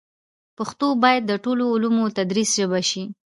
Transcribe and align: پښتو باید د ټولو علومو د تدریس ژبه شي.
پښتو 0.57 0.87
باید 1.03 1.23
د 1.27 1.31
ټولو 1.43 1.63
علومو 1.73 2.03
د 2.09 2.15
تدریس 2.17 2.49
ژبه 2.57 2.81
شي. 2.89 3.03